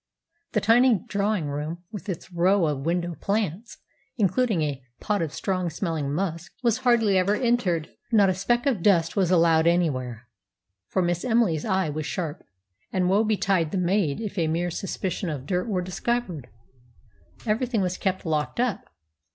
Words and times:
The 0.53 0.61
tiny 0.61 0.95
drawing 0.95 1.45
room, 1.45 1.83
with 1.91 2.09
its 2.09 2.31
row 2.33 2.65
of 2.65 2.87
window 2.87 3.13
plants, 3.13 3.77
including 4.17 4.63
a 4.63 4.81
pot 4.99 5.21
of 5.21 5.31
strong 5.31 5.69
smelling 5.69 6.11
musk, 6.11 6.53
was 6.63 6.79
hardly 6.79 7.19
ever 7.19 7.35
entered. 7.35 7.87
Not 8.11 8.27
a 8.27 8.33
speck 8.33 8.65
of 8.65 8.81
dust 8.81 9.15
was 9.15 9.29
allowed 9.29 9.67
anywhere, 9.67 10.27
for 10.87 11.03
Miss 11.03 11.23
Emily's 11.23 11.65
eye 11.65 11.89
was 11.89 12.07
sharp, 12.07 12.43
and 12.91 13.09
woe 13.11 13.23
betide 13.23 13.69
the 13.69 13.77
maid 13.77 14.19
if 14.19 14.39
a 14.39 14.47
mere 14.47 14.71
suspicion 14.71 15.29
of 15.29 15.45
dirt 15.45 15.67
were 15.67 15.83
discovered! 15.83 16.49
Everything 17.45 17.81
was 17.81 17.95
kept 17.99 18.25
locked 18.25 18.59
up. 18.59 18.85